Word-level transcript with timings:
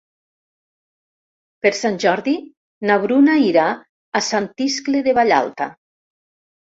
Per 1.65 1.71
Sant 1.81 1.99
Jordi 2.05 2.33
na 2.91 2.97
Bruna 3.03 3.35
irà 3.51 3.67
a 4.21 4.25
Sant 4.33 4.49
Iscle 4.69 5.03
de 5.09 5.15
Vallalta. 5.19 5.69